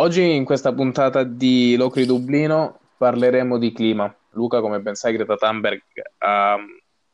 [0.00, 4.10] Oggi in questa puntata di Locri Dublino parleremo di clima.
[4.30, 5.82] Luca, come ben sai, Greta Thunberg
[6.20, 6.56] ha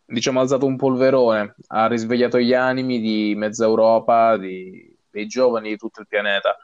[0.05, 5.77] diciamo, alzato un polverone, ha risvegliato gli animi di mezza Europa, di, dei giovani di
[5.77, 6.57] tutto il pianeta,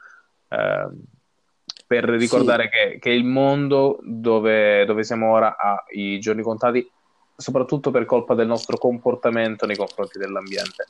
[0.47, 0.87] eh,
[1.85, 2.69] per ricordare sì.
[2.69, 6.89] che, che, il mondo dove, dove siamo ora ha i giorni contati,
[7.35, 10.85] soprattutto per colpa del nostro comportamento nei confronti dell'ambiente.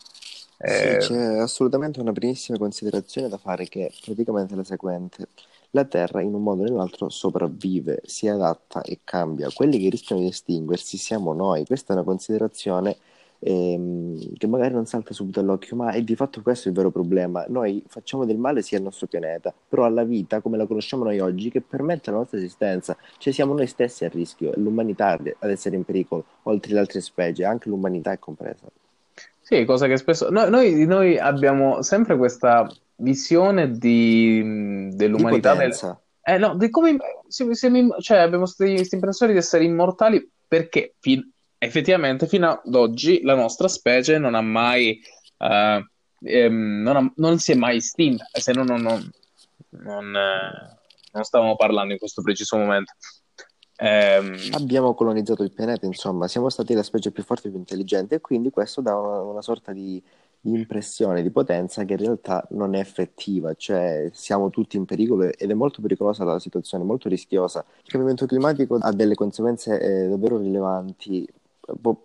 [0.57, 1.01] Eh...
[1.01, 5.27] Sì, c'è assolutamente una primissima considerazione da fare che è praticamente la seguente.
[5.71, 9.49] La Terra in un modo o nell'altro sopravvive, si adatta e cambia.
[9.51, 11.65] Quelli che rischiano di estinguersi siamo noi.
[11.65, 12.95] Questa è una considerazione
[13.39, 17.45] ehm, che magari non salta subito all'occhio, ma è di fatto questo il vero problema.
[17.47, 21.19] Noi facciamo del male sia al nostro pianeta, però alla vita come la conosciamo noi
[21.19, 22.95] oggi, che permette la nostra esistenza.
[23.17, 27.01] Cioè siamo noi stessi a rischio, è l'umanità ad essere in pericolo, oltre le altre
[27.01, 28.67] specie, anche l'umanità è compresa.
[29.43, 30.29] Sì, cosa che spesso...
[30.29, 32.65] Noi, noi, noi abbiamo sempre questa
[32.95, 35.53] visione di, dell'umanità.
[35.53, 35.77] Del...
[36.23, 36.95] Eh no, di come...
[37.27, 41.29] Siamo, siamo, cioè, abbiamo questa impressione di essere immortali perché fin...
[41.57, 45.01] effettivamente fino ad oggi la nostra specie non ha mai...
[45.37, 45.85] Uh,
[46.25, 49.11] ehm, non, ha, non, si è mai estinta, se no non, non,
[49.71, 50.79] non, eh,
[51.11, 52.93] non stavamo parlando in questo preciso momento.
[53.83, 54.35] Ehm...
[54.51, 58.21] Abbiamo colonizzato il pianeta, insomma, siamo stati la specie più forte e più intelligente e
[58.21, 60.01] quindi questo dà una, una sorta di,
[60.43, 65.49] impressione di potenza che in realtà non è effettiva, cioè siamo tutti in pericolo ed
[65.49, 67.63] è molto pericolosa la situazione, molto rischiosa.
[67.83, 71.27] Il cambiamento climatico ha delle conseguenze eh, davvero rilevanti,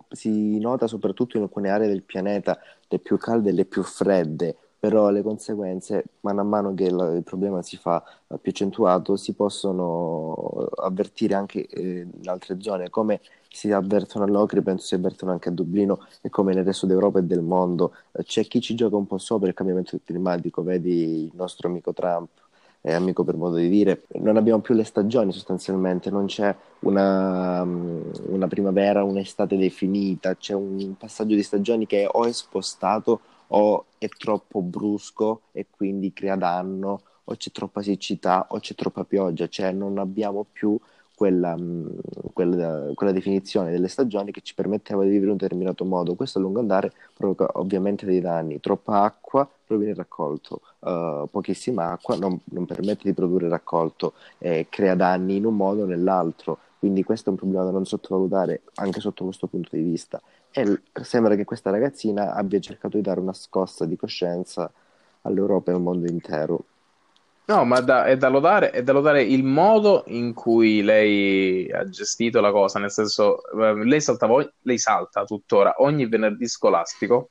[0.09, 2.57] si nota soprattutto in alcune aree del pianeta,
[2.87, 7.23] le più calde e le più fredde, però le conseguenze, man mano che la, il
[7.23, 13.19] problema si fa più accentuato, si possono avvertire anche eh, in altre zone, come
[13.49, 17.19] si avvertono a Locri, penso si avvertono anche a Dublino e come nel resto d'Europa
[17.19, 17.93] e del mondo.
[18.23, 22.29] C'è chi ci gioca un po' sopra il cambiamento climatico, vedi il nostro amico Trump,
[22.81, 27.63] è amico per modo di dire, non abbiamo più le stagioni sostanzialmente, non c'è una,
[27.63, 33.19] una primavera, un'estate definita, c'è un passaggio di stagioni che o è spostato
[33.49, 39.03] o è troppo brusco e quindi crea danno, o c'è troppa siccità o c'è troppa
[39.03, 40.77] pioggia, cioè non abbiamo più
[41.19, 41.87] quella, mm,
[42.31, 46.15] quella, quella, definizione delle stagioni che ci permetteva di vivere in un determinato modo.
[46.15, 48.61] Questo a lungo andare provoca ovviamente dei danni.
[48.61, 54.95] Troppa acqua proviene raccolto, uh, pochissima acqua non, non, permette di produrre raccolto, eh, crea
[54.95, 56.57] danni in un modo o nell'altro.
[56.79, 60.21] Quindi questo è un problema da non sottovalutare anche sotto questo punto di vista.
[60.51, 64.71] E sembra che questa ragazzina abbia cercato di dare una scossa di coscienza
[65.21, 66.65] all'Europa e al mondo intero.
[67.49, 71.87] No, ma da, è, da lodare, è da lodare il modo in cui lei ha
[71.89, 77.29] gestito la cosa, nel senso, eh, lei, saltava, lei salta tuttora ogni venerdì scolastico,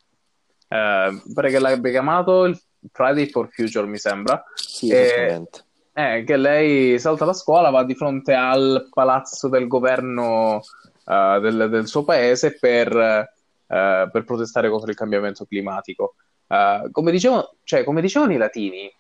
[0.66, 4.42] eh, pare che l'abbia chiamato il Friday for Future, mi sembra.
[4.54, 5.64] Sì, esattamente.
[5.92, 10.62] Eh, che lei salta la scuola, va di fronte al palazzo del governo
[11.08, 16.14] uh, del, del, suo paese per, uh, per, protestare contro il cambiamento climatico.
[16.46, 18.90] Uh, come, dicevo, cioè, come, dicevano i latini,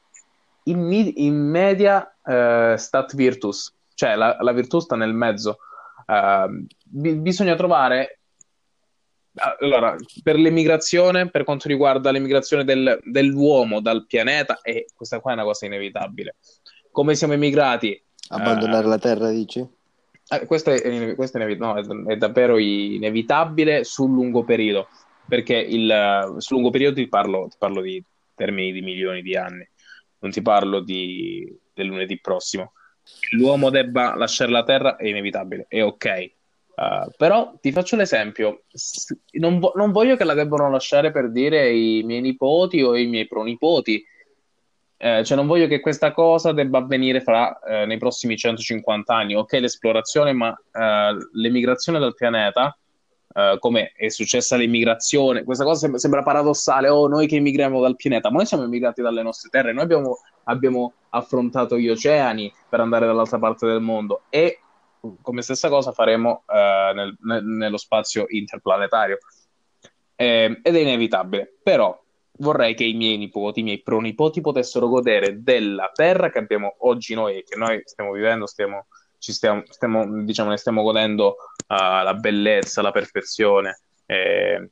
[0.64, 2.14] in, in media
[2.76, 5.58] stat virtus, cioè la, la, virtù sta nel mezzo.
[6.04, 8.18] B- bisogna trovare
[9.60, 15.34] allora, per l'emigrazione, per quanto riguarda l'emigrazione del, dell'uomo dal pianeta, e questa qua è
[15.34, 16.36] una cosa inevitabile.
[16.90, 18.02] Come siamo emigrati?
[18.28, 19.66] Abbandonare uh, la Terra, dici?
[20.30, 24.88] Eh, questo, è, questo è, no, è, davvero inevitabile sul lungo periodo,
[25.26, 28.02] perché il, sul lungo periodo ti parlo, ti parlo di
[28.34, 29.66] termini di milioni di anni,
[30.18, 32.72] non ti parlo di, del lunedì prossimo.
[33.32, 36.32] L'uomo debba lasciare la Terra è inevitabile, è ok.
[36.78, 38.62] Uh, però ti faccio l'esempio,
[39.32, 43.06] non, vo- non, voglio che la debbano lasciare per dire i miei nipoti o i
[43.06, 44.04] miei pronipoti,
[45.00, 49.34] eh, cioè non voglio che questa cosa debba avvenire fra, eh, nei prossimi 150 anni.
[49.34, 52.76] Ok, l'esplorazione, ma eh, l'emigrazione dal pianeta,
[53.32, 56.88] eh, come è successa l'emigrazione, questa cosa sem- sembra paradossale.
[56.88, 60.18] Oh, noi che emigriamo dal pianeta, ma noi siamo emigrati dalle nostre terre, noi abbiamo,
[60.44, 64.60] abbiamo affrontato gli oceani per andare dall'altra parte del mondo e
[65.22, 69.18] come stessa cosa faremo eh, nel, nel, nello spazio interplanetario.
[70.16, 71.96] Eh, ed è inevitabile, però
[72.38, 77.14] vorrei che i miei nipoti, i miei pronipoti potessero godere della terra che abbiamo oggi
[77.14, 78.86] noi che noi stiamo vivendo, stiamo,
[79.16, 81.36] stiamo, stiamo, diciamo, ne stiamo godendo
[81.68, 84.70] uh, la bellezza, la perfezione e,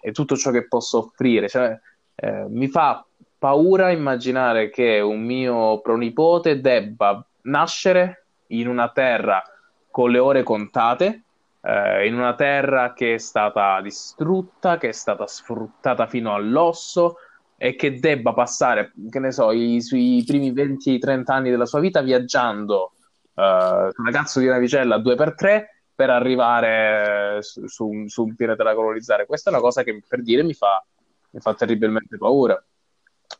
[0.00, 1.48] e, tutto ciò che posso offrire.
[1.48, 1.78] Cioè,
[2.14, 3.04] eh, mi fa
[3.38, 9.42] paura immaginare che un mio pronipote debba nascere in una terra
[9.90, 11.22] con le ore contate
[11.60, 17.16] eh, in una terra che è stata distrutta, che è stata sfruttata fino all'osso,
[17.56, 22.00] e che debba passare, che ne so, i, sui primi 20-30 anni della sua vita
[22.02, 22.92] viaggiando
[23.38, 25.64] su una cazzo di navicella a 2x3
[25.94, 29.26] per arrivare su, su, su, un pianeta da colonizzare.
[29.26, 30.84] Questa è una cosa che per dire mi fa,
[31.30, 32.60] mi fa terribilmente paura.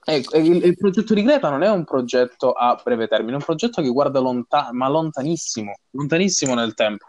[0.05, 3.37] E, e il, il, progetto di Greta non è un progetto a breve termine, è
[3.37, 7.07] un progetto che guarda lontano, ma lontanissimo, lontanissimo nel tempo.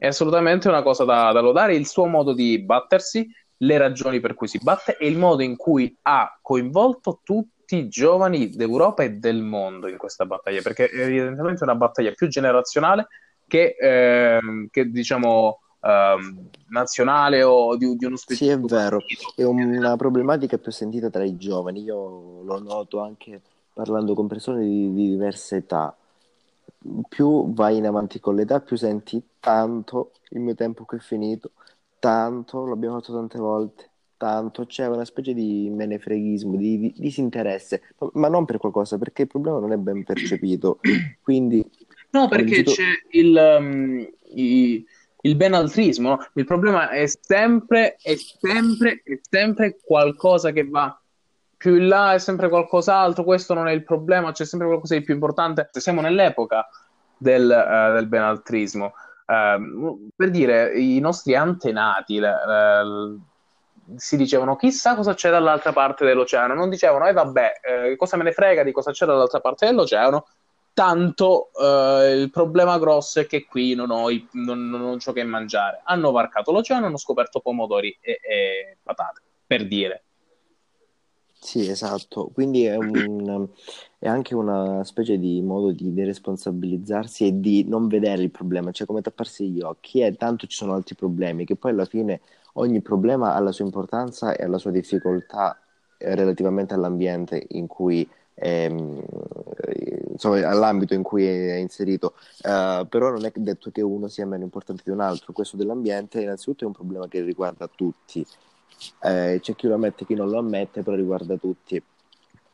[0.00, 4.34] È assolutamente una cosa da, da lodare il suo modo di battersi, le ragioni per
[4.34, 9.14] cui si batte e il modo in cui ha coinvolto tutti i giovani d'Europa e
[9.14, 13.08] del mondo in questa battaglia, perché è evidentemente una battaglia più generazionale
[13.48, 14.38] che, eh,
[14.70, 16.16] che diciamo, eh,
[16.68, 18.68] nazionale o di, di uno specifico.
[18.68, 19.00] Sì, è vero,
[19.34, 23.40] è una problematica più sentita tra i giovani, io lo noto anche
[23.72, 25.92] parlando con persone di, di diverse età
[27.08, 31.52] più vai in avanti con l'età, più senti tanto il mio tempo che è finito,
[31.98, 37.82] tanto, l'abbiamo fatto tante volte, tanto, c'è una specie di menefreghismo, di, di disinteresse,
[38.14, 40.80] ma non per qualcosa, perché il problema non è ben percepito.
[41.22, 41.64] Quindi,
[42.10, 44.84] no, perché c'è il, um, i,
[45.22, 46.26] il benaltrismo, no?
[46.34, 51.00] il problema è sempre, è sempre, è sempre qualcosa che va
[51.58, 55.02] più in là è sempre qualcos'altro, questo non è il problema, c'è sempre qualcosa di
[55.02, 55.68] più importante.
[55.72, 56.66] Siamo nell'epoca
[57.16, 58.94] del, uh, del benaltrismo.
[59.26, 63.20] Uh, per dire, i nostri antenati uh,
[63.96, 68.16] si dicevano chissà cosa c'è dall'altra parte dell'oceano, non dicevano, e eh, vabbè, eh, cosa
[68.16, 70.26] me ne frega di cosa c'è dall'altra parte dell'oceano,
[70.72, 75.12] tanto eh, il problema grosso è che qui non ho, i, non, non ho ciò
[75.12, 75.80] che mangiare.
[75.84, 80.04] Hanno varcato l'oceano, hanno scoperto pomodori e, e patate, per dire.
[81.40, 82.28] Sì, esatto.
[82.32, 83.48] Quindi è, un,
[83.98, 88.86] è anche una specie di modo di deresponsabilizzarsi e di non vedere il problema, cioè
[88.86, 92.20] come tapparsi gli occhi e tanto ci sono altri problemi, che poi alla fine
[92.54, 95.58] ogni problema ha la sua importanza e la sua difficoltà
[95.96, 99.00] eh, relativamente all'ambiente in cui ehm,
[100.10, 104.42] insomma, all'ambito in cui è inserito, uh, però non è detto che uno sia meno
[104.44, 105.32] importante di un altro.
[105.32, 108.26] Questo dell'ambiente, innanzitutto, è un problema che riguarda tutti
[109.02, 111.82] eh, c'è chi lo ammette e chi non lo ammette, però riguarda tutti.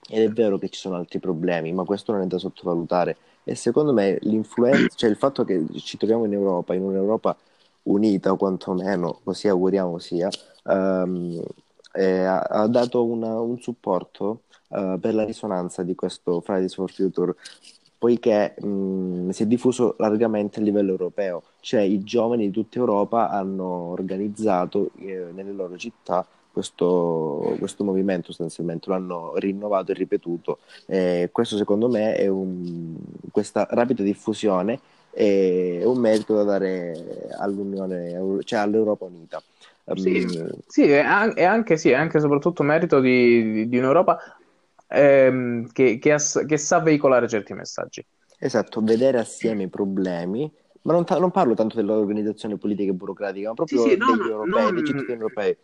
[0.09, 3.17] Ed è vero che ci sono altri problemi, ma questo non è da sottovalutare.
[3.45, 7.37] E secondo me l'influenza, cioè il fatto che ci troviamo in Europa, in un'Europa
[7.85, 10.29] unita, o quantomeno così auguriamo sia,
[10.65, 11.43] um,
[11.93, 17.35] eh, ha, dato una, un supporto uh, per la risonanza di questo Fridays for Future
[18.05, 23.31] poiché mh, si è diffuso largamente a livello europeo, cioè i giovani di tutta Europa
[23.31, 30.59] hanno organizzato eh, nelle loro città questo, questo, movimento sostanzialmente, lo hanno rinnovato e ripetuto.
[30.85, 32.95] Eh, questo secondo me è un,
[33.33, 34.79] questa rapida diffusione
[35.11, 39.43] è un merito da dare all'Unione, cioè all'Europa Unita.
[39.95, 44.19] Sì, um, sì è, anche, sì, è anche soprattutto merito di, di, di un'Europa
[44.89, 48.05] ehm, che, che, ass- che, sa veicolare certi messaggi.
[48.39, 50.51] Esatto, vedere assieme i problemi,
[50.83, 54.19] ma non, ta- non parlo tanto dell'organizzazione politica e burocratica, ma proprio sì, sì, degli
[54.19, 54.75] no, europei, non...
[54.75, 55.57] dei cittadini europei.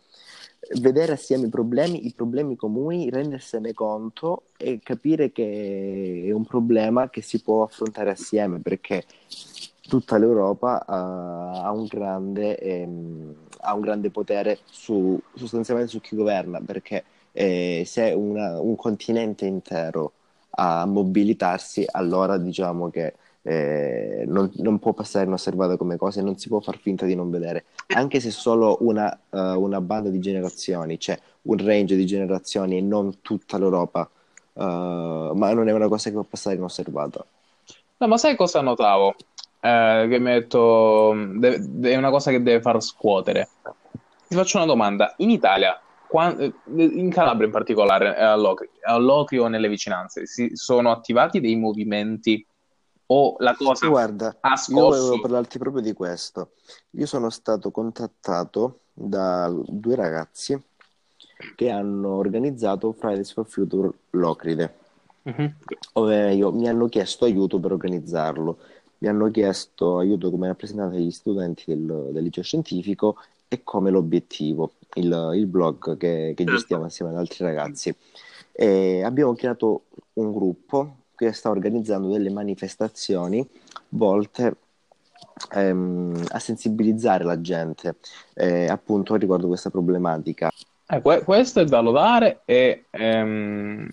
[0.79, 7.09] Vedere assieme i problemi, i problemi comuni, rendersene conto e capire che è un problema
[7.09, 9.03] che si può affrontare assieme, perché
[9.81, 16.15] tutta l'Europa uh, ha, un grande, ehm, ha un grande potere su, sostanzialmente su chi
[16.15, 20.13] governa, perché eh, se una, un continente intero
[20.51, 26.47] a mobilitarsi, allora diciamo che eh, non, non, può passare inosservata come cosa non si
[26.47, 30.99] può far finta di non vedere, anche se solo una, uh, una banda di generazioni,
[30.99, 34.07] cioè un range di generazioni e non tutta l'Europa,
[34.53, 37.25] uh, ma non è una cosa che può passare inosservata.
[37.97, 39.15] No, ma sai cosa notavo?
[39.59, 43.47] Eh, che metto, è una cosa che deve far scuotere.
[44.27, 45.13] Ti faccio una domanda.
[45.17, 45.79] In Italia
[46.13, 48.23] in Calabria in particolare, eh,
[48.83, 52.45] all'Ocrio, nelle vicinanze, si sono attivati dei movimenti
[53.07, 54.79] o la cosa Guarda, ha scosso?
[54.79, 56.51] Io volevo parlarti proprio di questo.
[56.91, 60.61] Io sono stato contattato da due ragazzi
[61.55, 64.75] che hanno organizzato Fridays for Future Locride.
[65.23, 65.51] Uh-huh.
[65.93, 68.57] Ovvero, mi hanno chiesto aiuto per organizzarlo.
[68.99, 74.73] Mi hanno chiesto aiuto come rappresentante degli studenti del, del liceo scientifico e come l'obiettivo
[74.95, 77.95] il, il blog che, che, gestiamo assieme ad altri ragazzi.
[78.51, 79.83] E abbiamo creato
[80.13, 83.47] un gruppo che sta organizzando delle manifestazioni
[83.89, 84.55] volte
[85.53, 87.95] ehm, a sensibilizzare la gente
[88.33, 90.49] eh, appunto riguardo questa problematica.
[90.87, 93.87] Eh, questo è da lodare, e, ehm,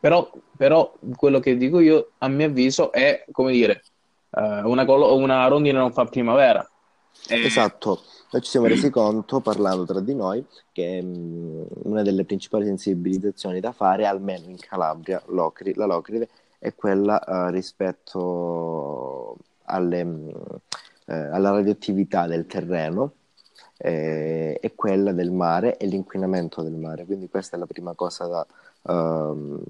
[0.00, 3.84] però, però, quello che dico io, a mio avviso, è come dire,
[4.30, 6.68] eh, una, colo- una rondine non fa primavera
[7.28, 7.44] Eh...
[7.44, 8.02] Esatto,
[8.32, 12.64] noi ci siamo resi conto, parlando tra di noi, che mh, mm, una delle principali
[12.66, 16.28] sensibilizzazioni da fare, almeno in Calabria, Locri, la Locride,
[16.58, 20.30] è quella uh, rispetto alle, mh, mm,
[21.06, 23.12] eh, alla radioattività del terreno
[23.76, 27.04] eh, e quella del mare e l'inquinamento del mare.
[27.04, 28.46] Quindi questa è la prima cosa da,
[28.92, 29.62] uh,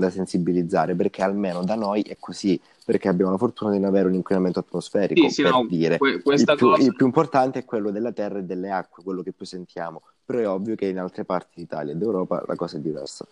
[0.00, 4.08] da sensibilizzare, perché almeno da noi è così, perché abbiamo la fortuna di non avere
[4.08, 5.98] un inquinamento atmosferico, sì, sì, per no, dire.
[5.98, 6.82] Que- il, più, cosa...
[6.82, 10.38] il, più, importante è quello della terra e delle acque, quello che poi sentiamo, però
[10.38, 13.24] è ovvio che in altre parti d'Italia e d'Europa la cosa è diversa.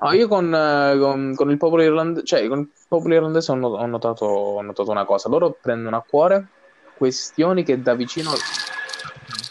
[0.00, 4.24] No, io con, con, con, il popolo irlandese, cioè con il popolo irlandese ho, notato,
[4.24, 6.48] ho notato una cosa, loro prendono a cuore
[6.96, 8.30] questioni che da vicino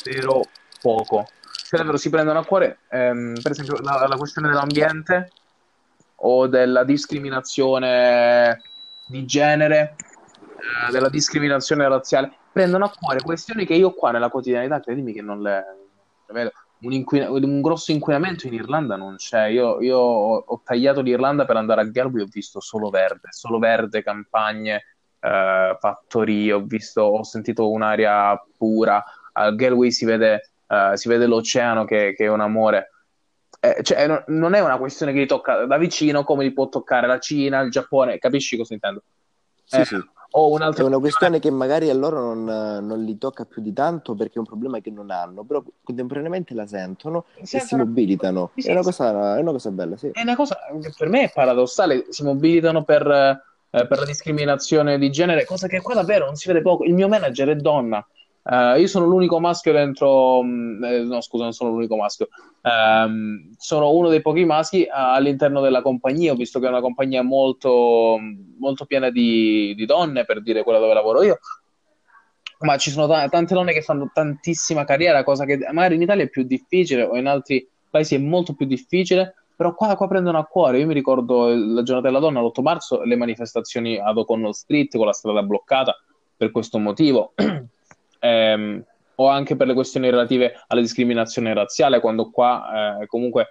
[0.03, 0.41] davvero
[0.81, 1.27] poco.
[1.67, 5.31] Cioè, davvero si prendono a cuore, ehm, per esempio, la, la, questione dell'ambiente
[6.25, 8.61] o della discriminazione
[9.07, 9.95] di genere,
[10.87, 12.31] eh, della discriminazione razziale.
[12.51, 15.63] Prendono a cuore questioni che io qua nella quotidianità, credimi che non le,
[16.31, 16.51] vedo.
[16.81, 19.47] Un, inquina- un, grosso inquinamento in Irlanda non c'è.
[19.47, 23.59] Io, io ho, ho, tagliato l'Irlanda per andare a Galway ho visto solo verde, solo
[23.59, 24.83] verde, campagne,
[25.19, 29.03] eh, fattorie, ho visto, ho sentito un'aria pura.
[29.33, 32.91] A Galway si vede, eh, si vede l'oceano che, che, è un amore.
[33.65, 36.69] Eh, cioè, no, non è una questione che li tocca da vicino come li può
[36.69, 39.01] toccare la Cina, il Giappone, capisci cosa intendo?
[39.63, 39.95] Sì, eh, sì.
[40.37, 40.83] O un'altra...
[40.83, 44.35] È una questione che magari a loro non, non, li tocca più di tanto perché
[44.35, 48.51] è un problema che non hanno, però contemporaneamente la sentono si e si mobilitano.
[48.55, 50.09] Sì, sì, è, una cosa, è, una cosa, bella, sì.
[50.11, 54.97] È una cosa che per me è paradossale, si mobilitano per, eh, per la discriminazione
[54.99, 56.83] di genere, cosa che qua davvero non si vede poco.
[56.83, 58.05] Il mio manager è donna,
[58.47, 62.27] Uh, io sono l'unico maschio dentro, mm, eh, no scusa, non sono l'unico maschio,
[62.61, 66.31] um, sono uno dei pochi maschi all'interno della compagnia.
[66.31, 68.19] Ho visto che è una compagnia molto,
[68.59, 71.39] molto piena di, di donne, per dire quella dove lavoro io.
[72.59, 76.25] Ma ci sono t- tante donne che fanno tantissima carriera, cosa che magari in Italia
[76.25, 79.33] è più difficile o in altri paesi è molto più difficile.
[79.55, 80.77] Però qua, qua prendono a cuore.
[80.77, 85.07] Io mi ricordo la giornata della donna, l'8 marzo, le manifestazioni ad O'Connell Street con
[85.07, 85.97] la strada bloccata
[86.37, 87.33] per questo motivo.
[88.25, 88.83] ehm,
[89.15, 93.47] o anche per le questioni relative alla discriminazione razziale, quando qua eh, comunque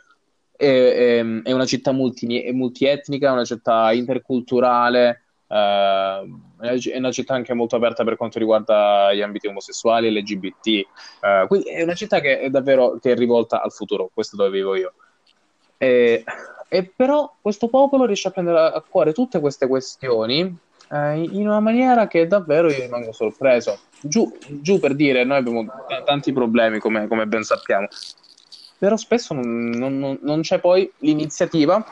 [0.57, 7.55] è, è, è, una città multi, multietnica, una città interculturale, eh, è una città anche
[7.55, 12.41] molto aperta per quanto riguarda gli ambiti omosessuali, LGBT, eh, quindi è una città che
[12.41, 14.93] è davvero che è rivolta al futuro, questo dove vivo io.
[15.79, 16.25] E,
[16.69, 20.57] e però questo popolo riesce a prendere a cuore tutte queste questioni
[20.91, 23.79] eh, in una maniera che davvero io rimango sorpreso.
[24.01, 27.89] Giù, giù per dire, noi abbiamo t- tanti problemi, come, come, ben sappiamo,
[28.79, 31.85] però spesso non, non, non c'è poi l'iniziativa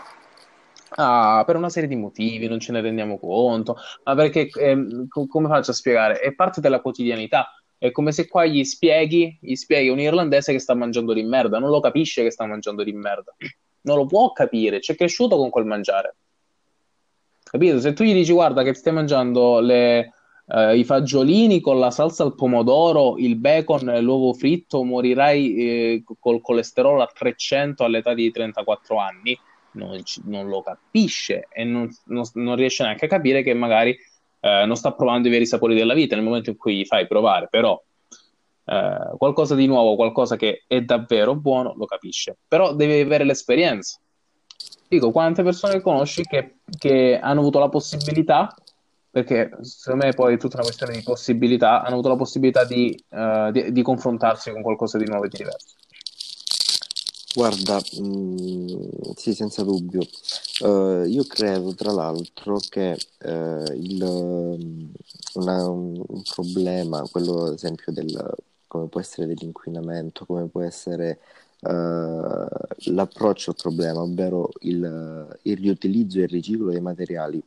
[0.97, 5.49] ah, per una serie di motivi, non ce ne rendiamo conto, ma perché, eh, come
[5.49, 6.19] faccio a spiegare?
[6.19, 7.57] È parte della quotidianità.
[7.79, 11.59] È come se qua gli spieghi, gli spieghi un irlandese che sta mangiando di merda,
[11.59, 13.35] non lo capisce che sta mangiando di merda,
[13.81, 16.15] non lo può capire, c'è cresciuto con quel mangiare.
[17.53, 17.81] Capito?
[17.81, 20.15] Se tu gli dici guarda che stai mangiando le,
[20.47, 26.41] eh, i fagiolini con la salsa al pomodoro, il bacon, l'uovo fritto, morirai eh, col
[26.41, 29.39] colesterolo a 300 all'età di 34 anni,
[29.73, 33.95] non, non lo capisce e non, non, non, riesce neanche a capire che magari
[34.41, 37.07] eh, non sta provando i veri sapori della vita nel momento in cui gli fai
[37.07, 37.79] provare, però
[38.65, 42.39] eh, qualcosa di nuovo, qualcosa che è davvero buono, lo capisce.
[42.49, 44.01] Però devi avere l'esperienza
[44.97, 48.55] dico quante persone conosci che, che hanno avuto la possibilità
[49.11, 52.99] perché secondo me poi è tutta una questione di possibilità, hanno avuto la possibilità di,
[53.11, 55.75] uh, di, di confrontarsi con qualcosa di nuovo e di diverso.
[57.35, 58.67] Guarda, mh, mm,
[59.15, 60.01] sì, senza dubbio.
[60.61, 64.03] Uh, io credo, tra l'altro, che uh, il,
[65.35, 68.35] una, un problema, quello ad esempio del
[68.67, 71.19] come può essere dell'inquinamento, come può essere
[71.63, 77.43] uh, l'approccio al problema, ovvero il, il, riutilizzo e il riciclo dei materiali.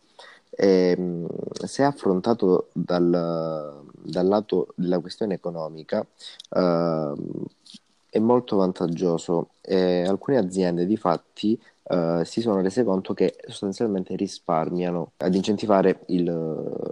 [0.50, 1.26] E,
[1.66, 7.46] se affrontato dal, dal, lato della questione economica, uh,
[8.10, 14.16] è molto vantaggioso e alcune aziende di fatti uh, si sono rese conto che sostanzialmente
[14.16, 16.24] risparmiano ad incentivare il,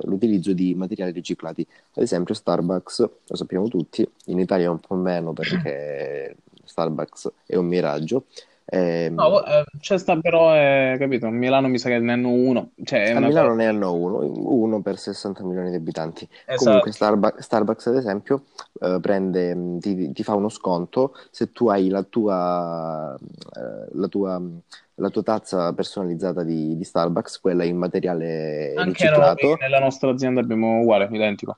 [0.03, 1.65] l'utilizzo di materiali riciclati.
[1.93, 6.35] Ad esempio Starbucks, lo sappiamo tutti, in Italia un po' meno perché
[6.73, 8.25] Starbucks è un miraggio.
[8.65, 9.41] Eh, no,
[9.79, 12.71] c'è sta però, eh, capito, a Milano mi sa che ne hanno uno.
[12.83, 16.27] Cioè, a Milano ne hanno uno, uno per 60 milioni di abitanti.
[16.45, 16.63] Esatto.
[16.63, 18.45] Comunque Starbucks, Starbucks, ad esempio,
[18.81, 24.41] eh, prende, ti, ti, fa uno sconto se tu hai la tua, eh, la tua,
[24.95, 29.47] la tua tazza personalizzata di, di, Starbucks, quella in materiale Anche riciclato.
[29.47, 31.57] Noi, nella nostra azienda abbiamo uguale, identico.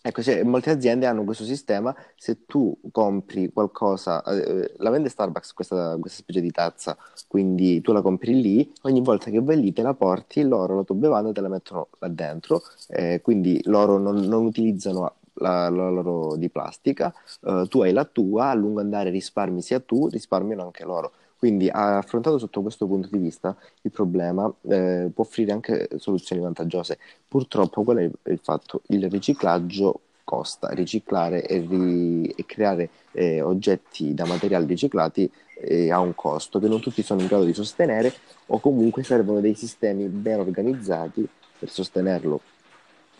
[0.00, 5.52] Ecco, sì, molte aziende hanno questo sistema, se tu compri qualcosa, eh, la vende Starbucks
[5.52, 9.72] questa, questa, specie di tazza, quindi tu la compri lì, ogni volta che vai lì
[9.72, 13.98] te la porti, loro la tua bevanda te la mettono là dentro, eh, quindi loro
[13.98, 17.12] non, non utilizzano la, la, loro di plastica,
[17.42, 21.12] eh, tu hai la tua, a lungo andare risparmi sia tu, risparmiano anche loro.
[21.38, 26.98] Quindi, affrontato sotto questo punto di vista, il problema eh, può offrire anche soluzioni vantaggiose.
[27.28, 28.82] Purtroppo, qual è il fatto?
[28.88, 30.68] Il riciclaggio costa.
[30.70, 35.30] Riciclare e, ri- e creare eh, oggetti da materiali riciclati
[35.60, 38.12] eh, ha un costo che non tutti sono in grado di sostenere
[38.46, 41.26] o comunque servono dei sistemi ben organizzati
[41.58, 42.40] per sostenerlo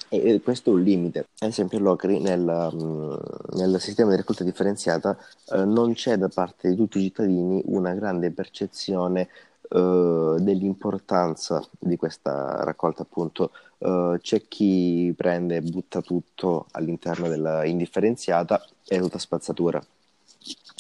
[0.09, 1.29] e questo è un limite.
[1.39, 3.15] Ad esempio, l'Ocri nel, mm,
[3.59, 5.17] nel sistema di raccolta differenziata
[5.53, 9.29] eh, non c'è da parte di tutti i cittadini una grande percezione
[9.71, 13.51] eh, dell'importanza di questa raccolta, appunto.
[13.79, 19.81] Uh, c'è chi prende e butta tutto all'interno della indifferenziata e è tutta spazzatura.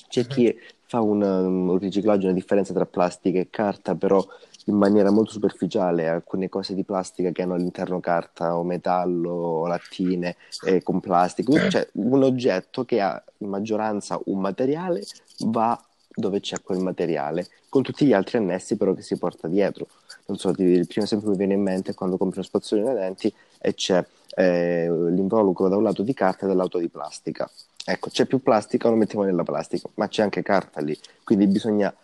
[0.08, 0.52] C'è chi
[0.84, 4.26] fa un, un riciclaggio, una differenza tra plastica e carta, però
[4.68, 9.66] in maniera molto superficiale alcune cose di plastica che hanno all'interno carta o metallo o
[9.66, 15.02] lattine eh, con plastica, cioè un oggetto che ha in maggioranza un materiale
[15.46, 15.80] va
[16.14, 19.86] dove c'è quel materiale, con tutti gli altri annessi però che si porta dietro.
[20.26, 22.92] Non so, il primo esempio che mi viene in mente è quando compri uno spazzolino
[22.92, 27.48] da denti e c'è eh, l'involucro da un lato di carta e dall'altro di plastica.
[27.84, 31.94] Ecco, c'è più plastica, lo mettiamo nella plastica, ma c'è anche carta lì, quindi bisogna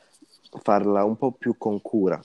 [0.63, 2.21] farla un po' più con cura.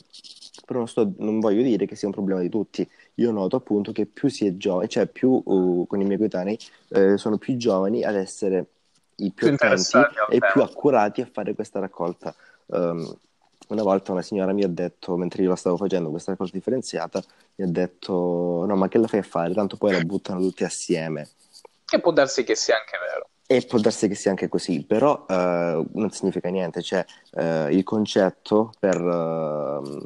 [0.65, 2.87] Però non, sto, non, voglio dire che sia un problema di tutti.
[3.15, 6.57] Io noto appunto che più si è giovani, cioè più uh, con i miei coetanei
[6.89, 8.65] eh, sono più giovani ad essere
[9.17, 9.97] i più, più attenti
[10.29, 12.33] e più accurati a fare questa raccolta.
[12.67, 13.17] Um,
[13.69, 17.21] una volta una signora mi ha detto, mentre io la stavo facendo, questa raccolta differenziata,
[17.55, 19.53] mi ha detto: No, ma che la fai a fare?
[19.53, 21.29] Tanto poi la buttano tutti assieme.
[21.85, 23.28] Che può darsi che sia anche vero.
[23.51, 27.81] E può darsi che sia anche così, però uh, non significa niente, cioè uh, il
[27.83, 30.05] concetto per uh,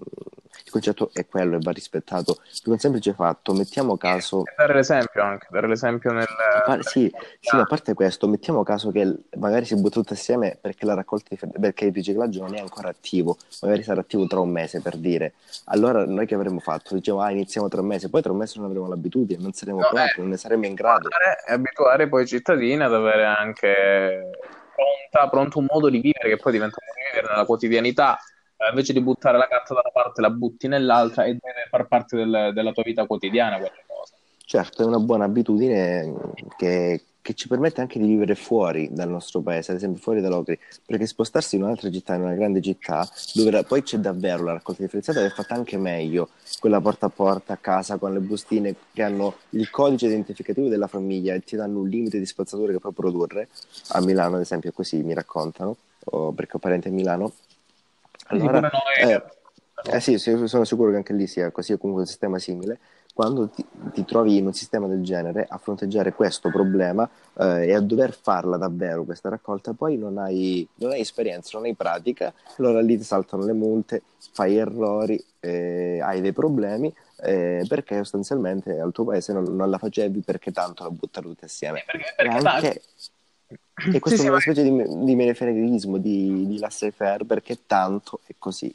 [0.73, 3.53] concetto è quello e va rispettato per un semplice fatto.
[3.53, 4.45] Mettiamo caso.
[4.45, 6.25] E dare l'esempio anche, dare l'esempio nel.
[6.65, 10.85] Par- sì, sì, a parte questo, mettiamo caso che magari si butta tutto assieme perché
[10.85, 11.59] la raccolta di...
[11.59, 15.33] perché il riciclaggio non è ancora attivo, magari sarà attivo tra un mese per dire.
[15.65, 16.95] Allora noi che avremmo fatto?
[16.95, 19.79] Dicevo, ah, iniziamo tra un mese, poi tra un mese non avremo l'abitudine, non saremo
[19.79, 21.09] no, pronti, eh, non ne saremo in grado.
[21.47, 24.31] E abituare poi i cittadini ad avere anche
[24.75, 28.17] pronta, pronto un modo di vivere che poi diventa un modo di vivere nella quotidianità
[28.69, 32.15] invece di buttare la carta da una parte la butti nell'altra e deve far parte
[32.15, 34.13] del, della tua vita quotidiana quella cosa.
[34.45, 36.13] Certo, è una buona abitudine
[36.57, 40.27] che, che, ci permette anche di vivere fuori dal nostro paese, ad esempio fuori da
[40.27, 44.51] Locri, perché spostarsi in un'altra città, in una grande città, dove poi c'è davvero la
[44.51, 48.75] raccolta differenziata è fatta anche meglio, quella porta a porta a casa con le bustine
[48.91, 52.79] che hanno il codice identificativo della famiglia e ti danno un limite di spazzatura che
[52.79, 53.47] puoi produrre.
[53.93, 55.75] A Milano, ad esempio, così mi raccontano,
[56.35, 57.31] perché ho parenti a Milano
[58.27, 59.23] allora, eh,
[59.85, 62.79] eh, sì, sono sicuro che anche lì sia così o comunque un sistema simile.
[63.13, 67.07] Quando ti, ti, trovi in un sistema del genere a fronteggiare questo problema
[67.37, 71.67] eh, e a dover farla davvero questa raccolta, poi non hai, non hai, esperienza, non
[71.67, 76.91] hai pratica, allora lì ti saltano le multe, fai errori, eh, hai dei problemi
[77.23, 81.45] eh, perché sostanzialmente al tuo paese non, non, la facevi perché tanto la buttare tutte
[81.45, 81.83] assieme.
[81.85, 82.81] Perché, perché anche,
[83.91, 88.19] e questo sì, è una sì, specie di, di menefreghismo, di, di laissez-faire, perché tanto
[88.25, 88.73] è così.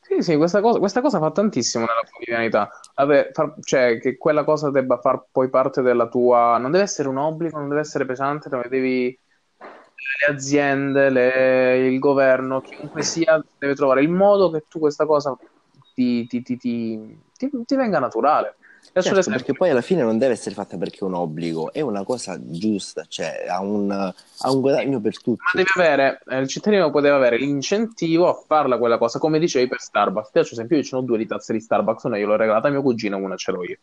[0.00, 2.70] Sì, sì, questa cosa, questa cosa fa tantissimo nella quotidianità.
[2.94, 6.58] Vabbè, far, cioè, che quella cosa debba far poi parte della tua...
[6.58, 9.18] Non deve essere un obbligo, non deve essere pesante, dove devi...
[10.20, 15.36] Le aziende, le, il governo, chiunque sia, deve trovare il modo che tu questa cosa
[15.92, 18.56] ti, ti, ti, ti venga naturale.
[19.02, 22.04] Certo, perché poi alla fine non deve essere fatta perché è un obbligo, è una
[22.04, 25.42] cosa giusta, cioè ha un, ha un guadagno per tutti.
[25.42, 29.68] Ma devi avere, eh, il cittadino poteva avere l'incentivo a farla quella cosa, come dicevi
[29.68, 30.30] per Starbucks.
[30.30, 32.70] Ti faccio esempio, io ho due di tazze di Starbucks, una io l'ho regalata a
[32.70, 33.78] mio cugino, una ce l'ho io.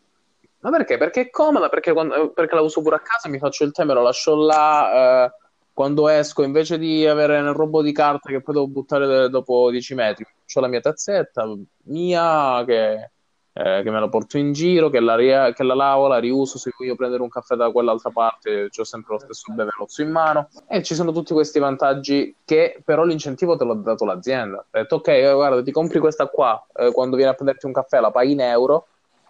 [0.59, 0.97] Ma perché?
[0.97, 3.83] Perché è comoda, perché, quando, perché la uso pure a casa, mi faccio il tè,
[3.83, 5.31] me lo lascio là, eh,
[5.71, 9.93] quando esco, invece di avere un robo di carta che poi devo buttare dopo 10
[9.93, 13.11] metri, ho la mia tazzetta mia che
[13.57, 16.57] eh, che me la porto in giro, che la, ria- che la lavo, la riuso,
[16.57, 20.49] se voglio prendere un caffè da quell'altra parte ho sempre lo stesso bevelozzo in mano
[20.67, 24.65] e ci sono tutti questi vantaggi che però l'incentivo te l'ha dato l'azienda.
[24.71, 27.71] Ha detto ok, eh, guarda, ti compri questa qua, eh, quando vieni a prenderti un
[27.71, 28.87] caffè la paghi in euro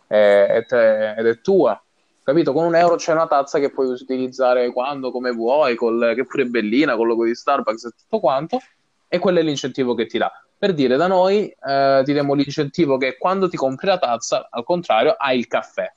[0.08, 1.80] eh, te- ed è tua.
[2.24, 2.52] Capito?
[2.52, 6.42] Con un euro c'è una tazza che puoi utilizzare quando, come vuoi, col, che pure
[6.42, 8.60] è bellina, con il logo di Starbucks e tutto quanto,
[9.08, 10.32] e quello è l'incentivo che ti dà.
[10.58, 14.64] Per dire, da noi eh, ti diamo l'incentivo che quando ti compri la tazza, al
[14.64, 15.92] contrario, hai il caffè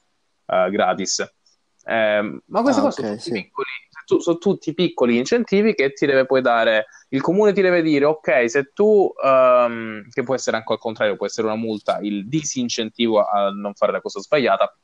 [0.47, 1.21] eh, gratis.
[1.85, 3.43] Eh, ma queste ah, cose okay, sono, sì.
[3.43, 3.69] piccoli,
[4.19, 8.51] sono, tutti piccoli incentivi che ti deve poi dare il comune ti deve dire ok
[8.51, 13.25] se tu um, che può essere anche al contrario può essere una multa il disincentivo
[13.25, 14.77] a non fare la cosa sbagliata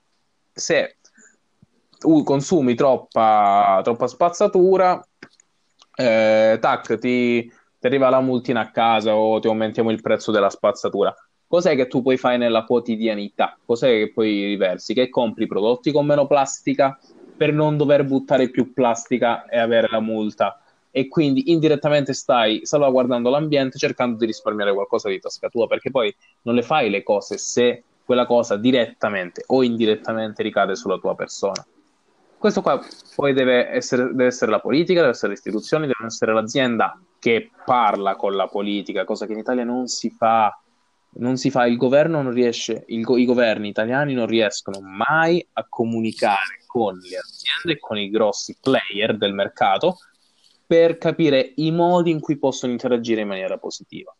[0.50, 0.96] se
[1.98, 5.02] consumi troppa, troppa spazzatura
[5.96, 7.50] eh, tac ti,
[7.84, 11.14] ti arriva la multina a casa o ti aumentiamo il prezzo della spazzatura
[11.46, 13.56] cos'è che tu puoi fare nella quotidianità?
[13.64, 14.92] Cos'è che poi riversi?
[14.92, 16.98] Che compri prodotti con meno plastica
[17.36, 20.60] per non dover buttare più plastica e avere la multa.
[20.90, 26.12] E quindi indirettamente stai salvaguardando l'ambiente cercando di risparmiare qualcosa di tasca tua, perché poi
[26.42, 31.64] non le fai le cose se quella cosa direttamente o indirettamente ricade sulla tua persona.
[32.44, 32.78] Questo qua
[33.14, 37.50] poi deve essere, deve essere la politica, deve essere le istituzioni, deve essere l'azienda che
[37.64, 40.54] parla con la politica, cosa che in Italia non si fa
[41.16, 45.64] non si fa, il governo non riesce, il, i governi italiani non riescono mai a
[45.66, 50.00] comunicare con le aziende e con i grossi player del mercato
[50.66, 54.14] per capire i modi in cui possono interagire in maniera positiva.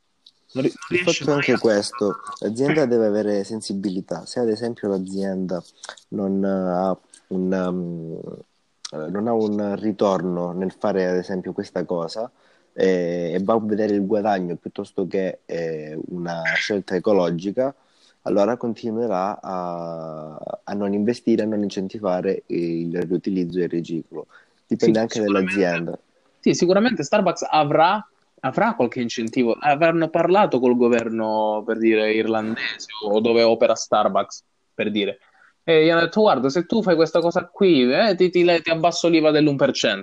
[0.53, 5.63] Non, è anche questo, l'azienda deve avere sensibilità, se ad esempio l'azienda
[6.11, 12.31] non ha un, um, non ha un ritorno nel fare ad esempio questa cosa,
[12.73, 17.75] eh, e va a vedere il guadagno piuttosto che eh, una scelta ecologica,
[18.23, 24.27] allora continuerà a, a, non investire, a non incentivare il riutilizzo e il riciclo.
[24.67, 25.99] Dipende sì, anche dall'azienda.
[26.41, 28.07] Sì, sicuramente Starbucks avrà,
[28.41, 29.57] avrà, qualche incentivo.
[29.61, 34.43] Avranno parlato col governo, per dire, irlandese o dove opera Starbucks,
[34.75, 35.19] per dire
[35.65, 38.71] e gli hanno detto: Guarda, se tu fai questa cosa qui, eh, ti, ti, ti,
[38.71, 40.03] abbasso l'IVA dell'1%.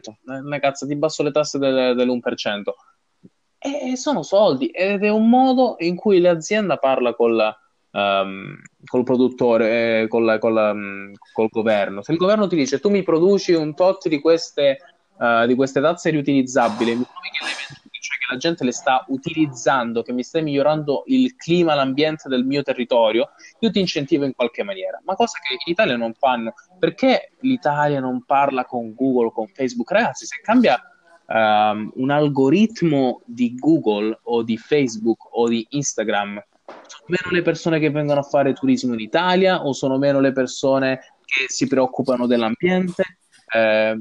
[0.53, 2.61] Eh, cazzo, ti abbasso le tasse del, dell'1%.
[3.63, 7.55] E sono soldi ed è un modo in cui l'azienda parla col,
[7.91, 12.01] um, col produttore, eh, col, col, um, col, governo.
[12.01, 14.79] Se il governo ti dice tu mi produci un tot di queste,
[15.19, 17.80] uh, di queste tazze riutilizzabili, mi trovi che le
[18.31, 23.31] la gente le sta utilizzando, che mi stai migliorando il clima, l'ambiente del mio territorio,
[23.59, 25.01] io ti incentivo in qualche maniera.
[25.03, 26.53] Ma cosa che in Italia non fanno.
[26.79, 29.91] Perché l'Italia non parla con Google, con Facebook?
[29.91, 30.81] Ragazzi, se cambia
[31.27, 36.41] um, un algoritmo di Google o di Facebook o di Instagram,
[36.87, 40.31] sono meno le persone che vengono a fare turismo in Italia o sono meno le
[40.31, 43.03] persone che si preoccupano dell'ambiente?
[43.53, 43.99] Eh,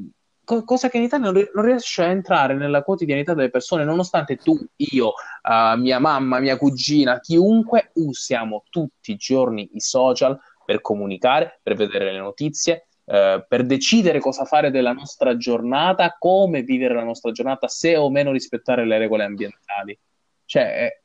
[0.65, 4.59] cosa che in Italia non, non, riesce a entrare nella quotidianità delle persone, nonostante tu,
[4.77, 11.61] io, uh, mia mamma, mia cugina, chiunque usiamo tutti i giorni i social per comunicare,
[11.63, 17.05] per vedere le notizie, uh, per decidere cosa fare della nostra giornata, come vivere la
[17.05, 19.99] nostra giornata, se o meno rispettare le regole ambientali.
[20.45, 21.01] Cioè,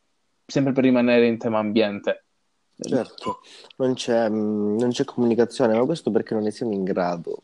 [0.46, 2.26] sempre per rimanere in tema ambiente.
[2.78, 3.40] Certo,
[3.78, 7.44] non c'è, mm, non c'è comunicazione, ma questo perché non ne siamo in grado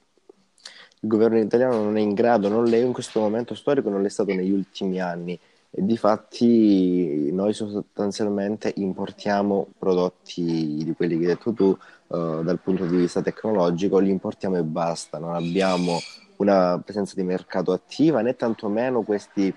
[1.03, 4.09] il governo italiano non è in grado, non l'è in questo momento storico, non l'è
[4.09, 5.39] stato negli ultimi anni.
[5.73, 11.65] E di fatti noi sostanzialmente importiamo prodotti di quelli che hai detto tu
[12.07, 15.97] uh, dal punto di vista tecnologico, li importiamo e basta, non abbiamo
[16.37, 19.53] una presenza di mercato attiva né tantomeno questi,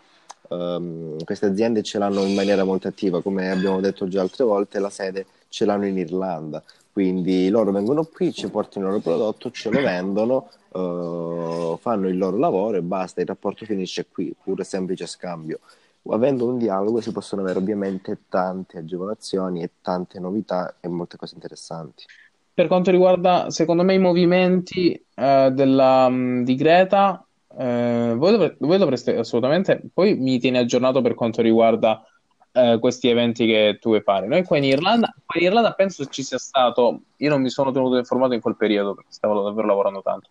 [0.50, 4.78] um, queste aziende ce l'hanno in maniera molto attiva, come abbiamo detto già altre volte,
[4.78, 6.62] la sede ce l'hanno in Irlanda,
[6.94, 12.16] quindi loro vengono qui, ci portano il loro prodotto, ce lo vendono uh, fanno il
[12.16, 15.58] loro lavoro e basta, il rapporto finisce qui, pure semplice scambio.
[16.06, 21.34] Avendo un dialogo si possono avere ovviamente tante agevolazioni e tante novità e molte cose
[21.34, 22.04] interessanti.
[22.52, 27.26] Per quanto riguarda, secondo me, i movimenti eh, della, mm, di Greta,
[27.58, 32.06] eh, voi, dovre- voi, dovreste assolutamente, poi mi tieni aggiornato per quanto riguarda
[32.54, 34.26] eh, questi eventi che tu vuoi fare.
[34.28, 37.72] Noi qua in Irlanda, qua in Irlanda penso ci sia stato, io non mi sono
[37.72, 40.30] tenuto informato in quel periodo perché stavo davvero lavorando tanto,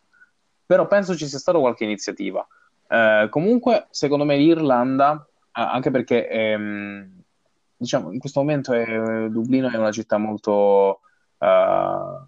[0.66, 2.46] però penso ci sia stata qualche iniziativa.
[2.88, 7.24] Eh, comunque, secondo me l'Irlanda, anche perché ehm,
[7.76, 11.02] diciamo, in questo momento è, Dublino è una città molto,
[11.38, 12.26] uh,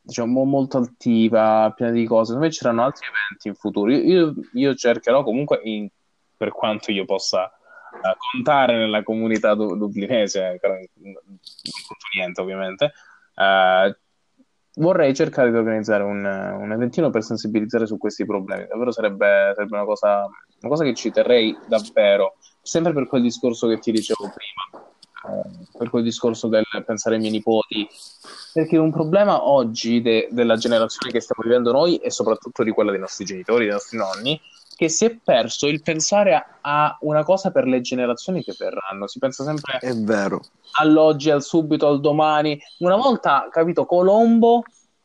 [0.00, 2.36] diciamo, molto altiva, piena di cose.
[2.36, 3.90] Me ci saranno altri eventi in futuro.
[3.92, 5.88] Io, io, io cercherò comunque, in,
[6.36, 7.52] per quanto io possa
[7.92, 11.14] uh, contare nella comunità du- dublinese, non
[11.86, 12.92] conto niente ovviamente,
[13.36, 13.94] uh,
[14.74, 18.66] vorrei cercare di organizzare un, un, eventino per sensibilizzare su questi problemi.
[18.66, 23.66] Davvero sarebbe, sarebbe una, cosa, una, cosa, che ci terrei davvero, sempre per quel discorso
[23.68, 24.84] che ti dicevo prima,
[25.28, 27.88] eh, per quel discorso del pensare ai miei nipoti.
[28.52, 32.90] Perché un problema oggi de, della generazione che stiamo vivendo noi e soprattutto di quella
[32.90, 34.40] dei nostri genitori, dei nostri nonni,
[34.80, 39.06] che si è perso il pensare a, a, una cosa per le generazioni che verranno.
[39.08, 40.40] Si pensa sempre è vero.
[40.78, 42.58] all'oggi, al subito, al domani.
[42.78, 44.62] Una volta, capito, Colombo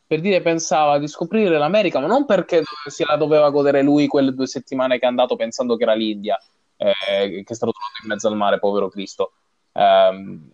[0.07, 4.33] per dire pensava di scoprire l'America, ma non perché se la doveva godere lui quelle
[4.33, 6.39] due settimane che è andato pensando che era l'India,
[6.77, 9.33] eh, che è stato trovato in mezzo al mare, povero Cristo.
[9.73, 10.51] Um,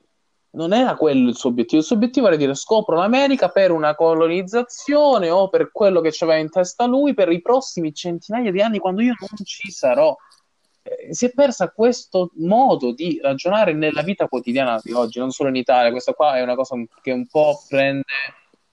[0.51, 1.81] non era quello il suo obiettivo.
[1.81, 6.39] Il suo obiettivo era dire scopro l'America per una colonizzazione o per quello che aveva
[6.39, 10.15] in testa lui per i prossimi centinaia di anni quando io non ci sarò.
[10.83, 15.49] Eh, si è persa questo modo di ragionare nella vita quotidiana di oggi, non solo
[15.49, 15.91] in Italia.
[15.91, 18.03] Questa qua è una cosa che un po' prende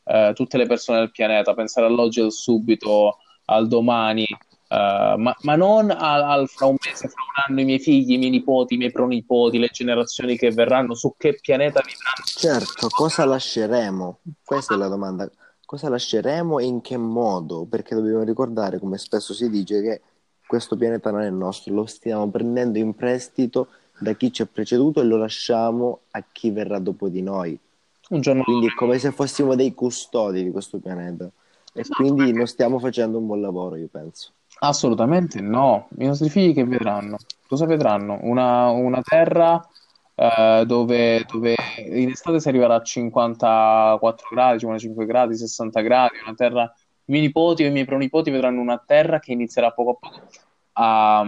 [0.04, 4.26] eh, tutte le persone del pianeta, pensare all'oggi, al subito, al domani,
[4.68, 8.12] Uh, ma, ma, non al, al, fra un mese, fra un anno, i miei figli,
[8.12, 12.24] i miei nipoti, i miei pronipoti, le generazioni che verranno, su che pianeta vivranno.
[12.24, 14.18] Certo, cosa lasceremo?
[14.44, 15.30] Questa è la domanda.
[15.64, 17.64] Cosa lasceremo e in che modo?
[17.64, 20.02] Perché dobbiamo ricordare, come spesso si dice, che
[20.46, 25.00] questo pianeta non è nostro, lo stiamo prendendo in prestito da chi ci ha preceduto
[25.00, 27.58] e lo lasciamo a chi verrà dopo di noi.
[28.06, 31.30] Quindi è come se fossimo dei custodi di questo pianeta.
[31.74, 32.36] E esatto, quindi perché...
[32.36, 34.32] non stiamo facendo un buon lavoro, io penso.
[34.60, 35.88] Assolutamente no.
[35.98, 37.16] I nostri figli che vedranno?
[37.46, 38.18] Cosa vedranno?
[38.22, 39.64] Una, una terra
[40.14, 46.34] eh, dove, dove in estate si arriverà a 54 gradi, 55 gradi, 60 gradi, una
[46.34, 46.62] terra...
[47.08, 50.20] I miei nipoti o i miei pronipoti vedranno una terra che inizierà poco a poco
[50.78, 51.26] a, a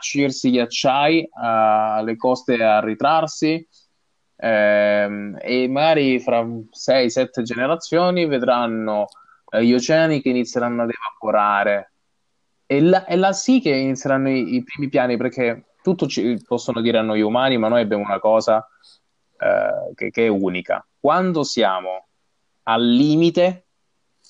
[0.00, 1.28] sciogliersi gli acciai,
[2.02, 3.66] le coste a ritrarsi,
[4.36, 9.06] ehm, e magari fra 6-7 generazioni vedranno
[9.50, 11.91] eh, gli oceani che inizieranno ad evaporare,
[12.72, 16.80] e là, e là sì che inizieranno i, i, primi piani, perché tutto ci possono
[16.80, 18.66] dire a noi umani, ma noi abbiamo una cosa
[19.38, 20.86] eh, che, che, è unica.
[20.98, 22.06] Quando siamo
[22.62, 23.66] al limite...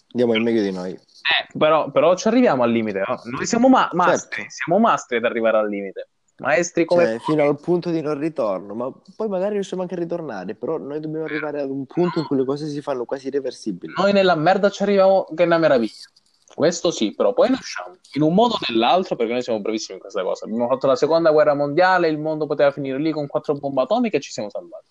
[0.09, 0.91] Diamo il meglio di noi.
[0.91, 3.21] Eh, però, però, ci arriviamo al limite, no?
[3.25, 4.51] Noi siamo ma- mastri, certo.
[4.51, 6.09] siamo mastri ad arrivare al limite.
[6.39, 7.05] Maestri come...
[7.05, 10.79] Cioè, fino al punto di non ritorno, ma poi magari riusciamo anche a ritornare, però
[10.79, 13.93] noi dobbiamo arrivare ad un punto in cui le cose si fanno quasi irreversibili.
[13.97, 16.11] Noi nella merda ci arriviamo che è una meraviglia.
[16.55, 20.01] Questo sì, però poi nasciamo in un modo o nell'altro perché noi siamo bravissimi in
[20.01, 20.45] questa cosa.
[20.45, 24.19] Abbiamo fatto la seconda guerra mondiale, il mondo poteva finire lì con quattro bombe atomiche
[24.19, 24.89] e ci siamo salvati.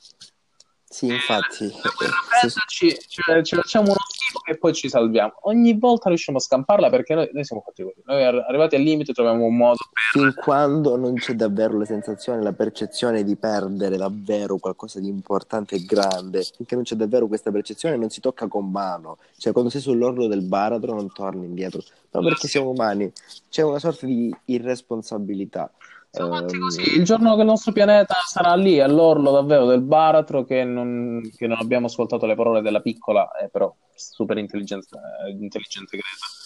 [0.92, 1.72] Sì, infatti.
[1.82, 5.36] La guerra fredda ci, ci, ci facciamo uno schifo e poi ci salviamo.
[5.44, 8.02] Ogni volta riusciamo a scamparla perché noi, noi siamo fatti così.
[8.06, 10.22] Noi arrivati al limite troviamo un modo per...
[10.22, 15.76] Fin quando non c'è davvero la sensazione, la percezione di perdere davvero qualcosa di importante
[15.76, 19.18] e grande, finché non c'è davvero questa percezione non si tocca con mano.
[19.38, 21.82] Cioè quando sei sull'orlo del baratro non torni indietro.
[22.12, 23.10] Ma perché siamo umani.
[23.50, 25.72] C'è una sorta di irresponsabilità.
[26.14, 31.22] Così, il giorno che il nostro pianeta sarà lì all'orlo davvero del baratro, che non,
[31.38, 34.88] che non abbiamo ascoltato le parole della piccola, eh, però super intelligente,
[35.26, 36.42] eh, intelligente Greta.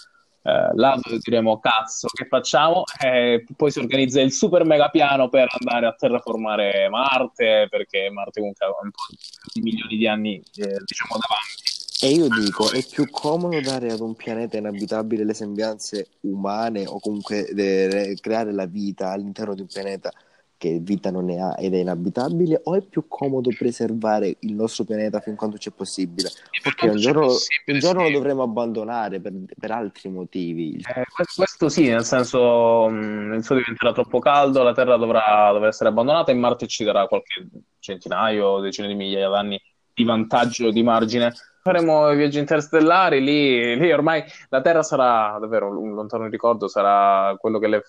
[0.47, 2.84] Eh, là diremo cazzo che facciamo?
[3.04, 8.41] E poi si organizza il super mega piano per andare a terraformare Marte perché Marte
[8.41, 9.06] comunque ha un po'
[9.51, 14.02] di milioni di anni eh, diciamo davanti e io dico, è più comodo dare ad
[14.02, 19.68] un pianeta inabitabile le sembianze umane o comunque de- creare la vita all'interno di un
[19.68, 20.12] pianeta
[20.58, 24.84] che vita non ne ha ed è inabitabile o è più comodo preservare il nostro
[24.84, 26.30] pianeta fin quanto c'è possibile?
[26.62, 30.76] Perché un giorno, un giorno lo dovremo abbandonare per, per altri motivi.
[30.78, 31.04] Eh,
[31.36, 35.90] questo sì, nel senso mm, il suo diventerà troppo caldo, la Terra dovrà, dovrà essere
[35.90, 37.48] abbandonata e Marte ci darà qualche
[37.80, 39.62] centinaio, decine di migliaia d'anni
[39.94, 41.34] di vantaggio, di margine
[41.65, 47.36] faremo i viaggi interstellari, lì, lì, ormai la Terra sarà davvero un lontano ricordo, sarà
[47.39, 47.84] quello che le,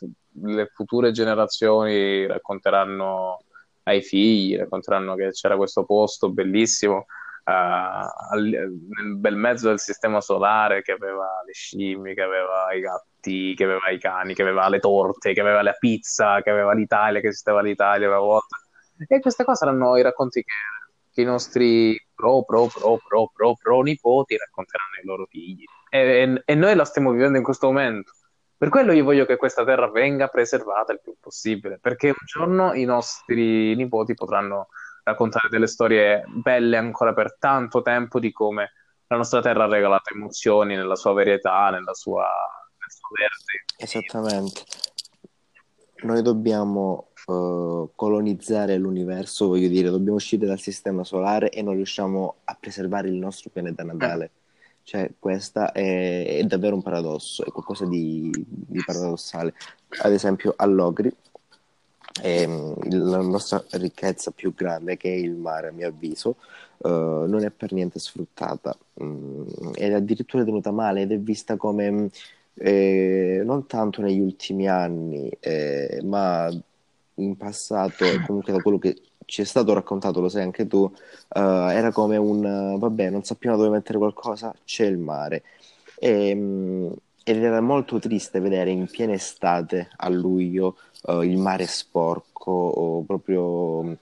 [0.45, 3.43] le, future generazioni racconteranno
[3.83, 7.05] ai figli, racconteranno che c'era questo posto bellissimo
[7.45, 7.51] uh,
[8.31, 13.53] al, nel bel mezzo del sistema solare che aveva le scimmie, che aveva i gatti,
[13.55, 17.21] che aveva i cani, che aveva le torte, che aveva la pizza, che aveva l'Italia,
[17.21, 18.57] che esisteva l'Italia una volta.
[19.07, 20.55] E queste qua saranno i racconti che,
[21.13, 25.65] che i nostri pro, pro, pro, pro, pro, pro nipoti racconteranno ai loro figli.
[25.89, 28.13] E, e, noi la stiamo vivendo in questo momento.
[28.57, 32.73] Per quello io voglio che questa terra venga preservata il più possibile, perché un giorno
[32.73, 34.69] i nostri nipoti potranno
[35.05, 38.73] raccontare delle storie belle ancora per tanto tempo di come
[39.09, 42.27] la nostra terra ha regalato emozioni nella sua varietà, nella sua,
[42.79, 43.65] nel suo verde.
[43.77, 44.63] Esattamente.
[46.03, 52.37] Noi dobbiamo uh, colonizzare l'universo, voglio dire, dobbiamo uscire dal sistema solare e non riusciamo
[52.45, 54.31] a preservare il nostro pianeta natale.
[54.83, 59.55] Cioè, questo è, è, davvero un paradosso, è qualcosa di, di paradossale.
[60.03, 61.13] Ad esempio, all'Ogri,
[62.23, 66.37] ehm, la nostra ricchezza più grande, che è il mare, a mio avviso,
[66.79, 66.89] uh,
[67.27, 68.77] non è per niente sfruttata.
[69.03, 72.11] Mm, è addirittura tenuta male ed è vista come
[72.55, 76.49] eh, non tanto negli ultimi anni, eh, ma
[77.17, 80.79] in passato e comunque da quello che ci è stato raccontato, lo sai anche tu,
[80.83, 80.91] uh,
[81.39, 85.43] era come un, vabbè, non sappiamo dove mettere qualcosa, c'è il mare.
[85.99, 91.67] E, um, ed era molto triste vedere in piena estate, a luglio, uh, il mare
[91.67, 93.97] sporco, o proprio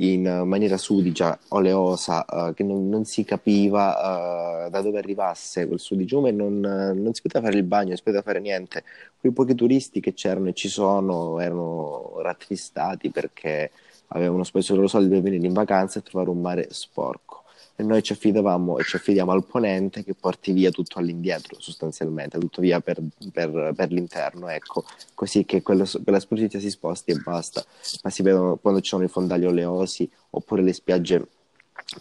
[0.00, 5.78] in maniera sudicia, oleosa, uh, che non, non, si capiva uh, da dove arrivasse quel
[5.78, 8.84] sudigiume, non, non si poteva fare il bagno, non si poteva fare niente.
[9.18, 13.70] Quei pochi turisti che c'erano e ci sono erano rattristati perché
[14.08, 17.39] avevano speso i loro soldi per venire in vacanza e trovare un mare sporco
[17.80, 22.38] e noi ci affidavamo e ci affidiamo al ponente che porti via tutto all'indietro sostanzialmente,
[22.38, 23.00] tutto via per,
[23.32, 27.64] per, per l'interno, ecco, così che quello, quella superficie si sposti e basta,
[28.02, 31.26] ma si vedono quando ci sono i fondali oleosi oppure le spiagge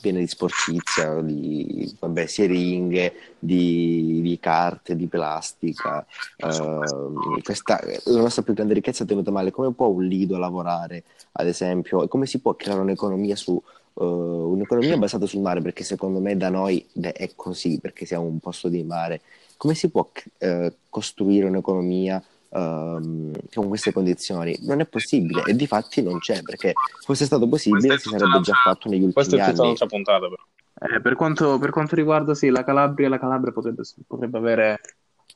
[0.01, 6.05] piene di sporcizia, di vabbè, siringhe, di, di carte, di plastica.
[6.37, 9.51] Uh, questa, la nostra più grande ricchezza tenuta male.
[9.51, 12.07] Come può un lido lavorare, ad esempio?
[12.07, 13.59] Come si può creare un'economia su
[13.99, 18.39] uh, un'economia basata sul mare, perché secondo me da noi è così, perché siamo un
[18.39, 19.21] posto di mare.
[19.57, 20.09] Come si può
[20.39, 24.57] uh, costruire un'economia uh, con queste condizioni?
[24.61, 28.53] Non è possibile e di fatti non c'è, perché fosse stato possibile si sarebbe già
[28.53, 29.43] fatto negli ultimi Questa anni.
[29.43, 30.95] Questa è tutta un'altra puntata però.
[30.95, 34.79] Eh, per, quanto, per, quanto, riguarda sì, la Calabria, la Calabria potrebbe, potrebbe avere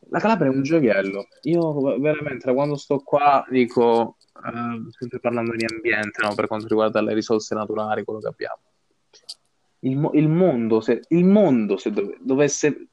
[0.09, 1.27] la Calabria è un gioiello.
[1.43, 6.33] Io veramente da quando sto qua dico uh, sempre parlando di ambiente, no?
[6.35, 8.61] per quanto riguarda le risorse naturali, quello che abbiamo.
[9.79, 12.87] Il, il mondo, se, il mondo se dov- dovesse,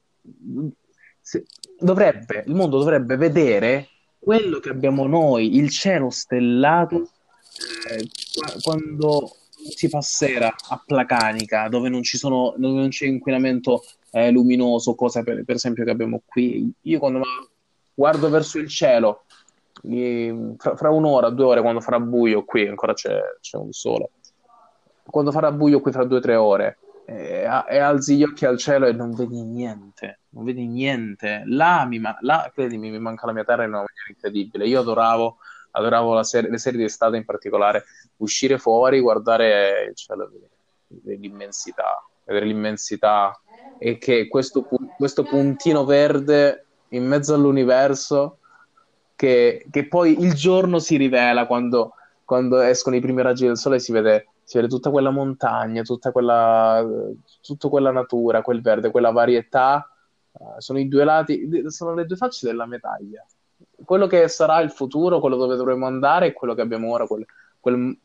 [1.21, 1.45] se,
[1.79, 3.87] dovrebbe, il mondo dovrebbe vedere
[4.19, 7.09] quello che abbiamo noi, il cielo stellato,
[7.89, 8.07] eh,
[8.61, 9.35] quando
[9.69, 15.23] si fa sera a Placanica, dove non, sono, dove non c'è inquinamento eh, luminoso, cosa
[15.23, 16.71] per, per, esempio che abbiamo qui.
[16.81, 17.21] Io quando
[17.93, 19.25] guardo verso il cielo
[20.57, 24.09] fra, fra, un'ora, due ore, quando farà buio qui, ancora c'è, c'è un sole,
[25.03, 28.57] quando farà buio qui fra due o tre ore, e, e, alzi gli occhi al
[28.57, 31.43] cielo e non vedi niente, non vedi niente.
[31.45, 34.67] Là, mi, là credimi, mi manca la mia terra in una maniera incredibile.
[34.67, 35.37] Io adoravo,
[35.71, 37.83] adoravo serie, le serie di estate in particolare,
[38.17, 40.31] uscire fuori, guardare il cielo,
[40.87, 43.39] vedere l'immensità, vedere l'immensità
[43.77, 44.67] e che questo,
[44.97, 48.37] questo puntino verde in mezzo all'universo
[49.21, 51.93] che, che poi il giorno si rivela quando,
[52.25, 56.11] quando, escono i primi raggi del sole si vede, si vede tutta quella montagna, tutta
[56.11, 56.83] quella,
[57.39, 59.87] tutta quella natura, quel verde, quella varietà.
[60.31, 63.23] Uh, sono i due lati, sono le due facce della medaglia.
[63.85, 67.23] Quello che sarà il futuro, quello dove dovremo andare e quello che abbiamo ora, quel,
[67.59, 67.95] quel,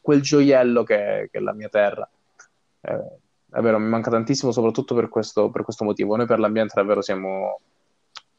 [0.00, 2.08] quel gioiello che, che, è la mia terra.
[2.80, 6.16] Eh, davvero, mi manca tantissimo, soprattutto per questo, per questo motivo.
[6.16, 7.60] Noi per l'ambiente davvero siamo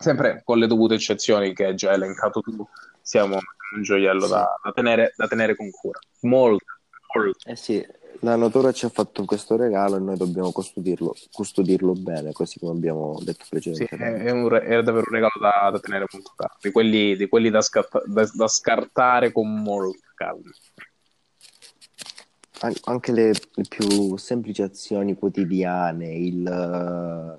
[0.03, 2.67] sempre con le dovute eccezioni che hai già elencato tu,
[3.01, 3.35] siamo
[3.75, 4.31] un gioiello sì.
[4.31, 5.99] da, da, tenere, da, tenere, con cura.
[6.21, 6.65] Molto,
[7.15, 7.49] molto.
[7.49, 7.83] Eh sì,
[8.19, 12.73] la natura ci ha fatto questo regalo e noi dobbiamo custodirlo, custodirlo bene, così come
[12.73, 14.19] abbiamo detto precedentemente.
[14.19, 17.27] Sì, è, un, è davvero un regalo da, da tenere molto caro, di quelli, di
[17.27, 20.51] quelli da, scarta, da, scartare con molto calma
[22.83, 27.37] anche le, le, più semplici azioni quotidiane, il,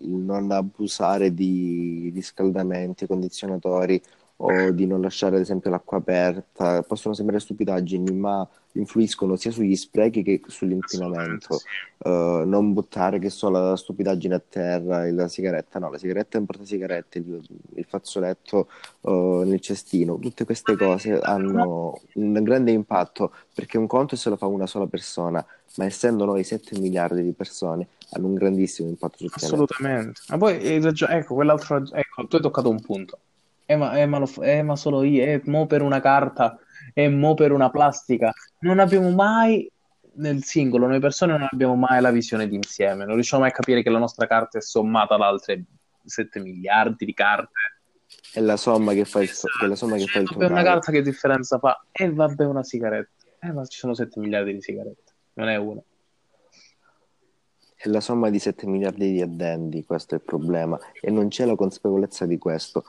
[0.00, 4.00] il non abusare di riscaldamenti, condizionatori
[4.36, 9.76] o di non lasciare ad esempio l'acqua aperta, possono sembrare stupidaggini, ma influiscono sia sugli
[9.76, 11.60] sprechi che sull'inquinamento.
[11.98, 16.46] Uh, non buttare che so la stupidaggine a terra, la sigaretta, no, la sigaretta in
[16.46, 17.42] portasigarette, il,
[17.76, 18.68] il fazzoletto
[19.02, 24.36] uh, nel cestino, tutte queste cose hanno un grande impatto perché un conto se lo
[24.36, 25.44] fa una sola persona,
[25.76, 29.54] ma essendo noi 7 miliardi di persone hanno un grandissimo impatto sul pianeta.
[29.54, 30.20] Assolutamente.
[30.28, 33.18] Ma poi, eh, ecco, quell'altro, ecco, tu hai toccato un punto.
[33.66, 36.58] Eh ma, eh, ma, lo, eh, ma solo io, eh, mo per una carta,
[36.92, 38.32] e eh, mo per una plastica.
[38.60, 39.70] Non abbiamo mai,
[40.14, 43.04] nel singolo, noi persone non abbiamo mai la visione d'insieme.
[43.04, 45.64] Non riusciamo mai a capire che la nostra carta è sommata ad altre
[46.04, 47.52] 7 miliardi di carte.
[48.32, 49.66] È la somma che fa il, esatto.
[49.66, 51.84] la somma che fa il Per una carta che differenza fa?
[51.90, 53.24] E eh, vabbè una sigaretta.
[53.40, 55.80] Eh ma ci sono 7 miliardi di sigarette, non è una.
[57.76, 60.78] È la somma di 7 miliardi di addendi, questo è il problema.
[61.00, 62.84] E non c'è la consapevolezza di questo.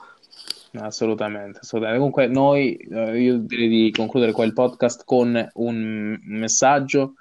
[0.72, 1.98] Assolutamente, assolutamente.
[1.98, 7.14] Comunque, noi, eh, io direi di concludere qua il podcast con un messaggio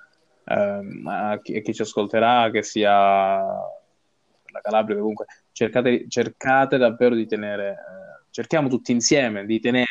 [0.46, 7.16] eh, a, chi, a, chi, ci ascolterà, che sia la Calabria, comunque cercate, cercate davvero
[7.16, 9.86] di tenere, eh, cerchiamo tutti insieme di tenere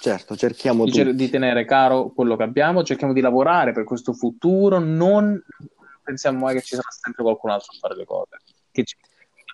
[0.00, 4.14] certo, cerchiamo di, cer- di tenere caro quello che abbiamo, cerchiamo di lavorare per questo
[4.14, 5.40] futuro, non
[6.02, 8.38] pensiamo mai che ci sarà sempre qualcun altro a fare le cose.
[8.72, 8.96] Che ci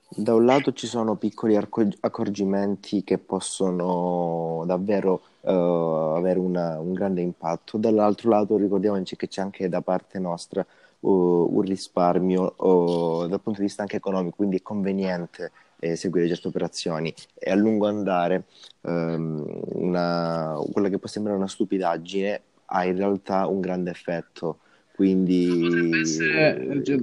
[0.08, 7.20] da un lato ci sono piccoli accorgimenti che possono davvero uh, avere una, un grande
[7.20, 7.76] impatto.
[7.76, 10.64] Dall'altro lato ricordiamoci che c'è anche da parte nostra
[11.00, 16.28] uh, un risparmio uh, dal punto di vista anche economico, quindi è conveniente eh, seguire
[16.28, 18.44] certe operazioni e a lungo andare
[18.82, 24.60] um, una, quella che può sembrare una stupidaggine ha in realtà un grande effetto
[24.96, 26.96] quindi essere, cioè,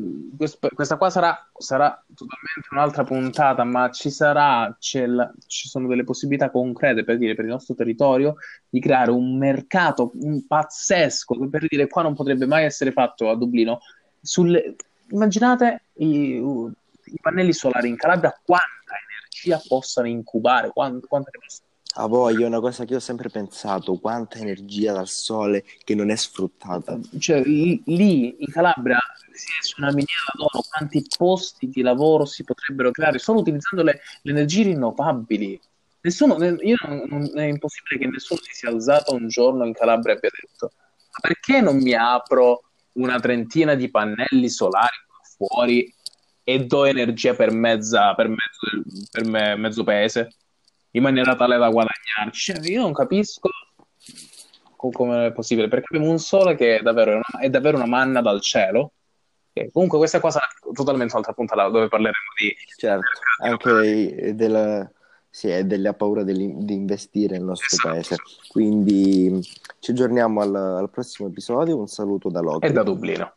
[0.75, 4.75] questa qua sarà, sarà, totalmente un'altra puntata, ma ci sarà,
[5.05, 8.37] la, ci sono delle possibilità concrete per dire per il nostro territorio
[8.67, 10.11] di creare un mercato
[10.47, 13.81] pazzesco per dire qua non potrebbe mai essere fatto a Dublino.
[14.19, 14.75] Sulle,
[15.11, 21.67] immaginate i, i, pannelli solari in Calabria quanta energia possano incubare, quanta, quanta ne possono
[21.95, 26.09] a voglia, è una cosa che ho sempre pensato, quanta energia dal sole che non
[26.09, 26.99] è sfruttata.
[27.17, 28.99] Cioè, lì in Calabria
[29.31, 34.01] si su una miniera d'oro, quanti posti di lavoro si potrebbero creare solo utilizzando le,
[34.21, 35.59] le energie rinnovabili.
[36.01, 36.75] Nessuno, io
[37.07, 40.71] non, è impossibile che nessuno si sia alzato un giorno in Calabria e abbia detto
[41.13, 42.63] ma perché non mi apro
[42.93, 44.97] una trentina di pannelli solari
[45.37, 45.93] fuori
[46.43, 50.33] e do energia per, mezza, per, mezzo, per me, mezzo paese?
[50.95, 52.53] In maniera tale da guadagnarci.
[52.53, 53.49] Cioè, io non capisco
[54.75, 58.21] come è possibile, perché abbiamo un sole che è davvero, una, è davvero una manna
[58.21, 58.93] dal cielo.
[59.53, 62.55] E comunque questa cosa è totalmente un'altra puntata dove parleremo di...
[62.75, 63.07] Certo,
[63.43, 64.91] anche della,
[65.29, 67.89] sì, della paura di investire nel nostro esatto.
[67.89, 68.15] paese.
[68.47, 69.41] Quindi
[69.79, 72.65] ci aggiorniamo al, al prossimo episodio, un saluto da Loki.
[72.65, 73.35] E da Dublino.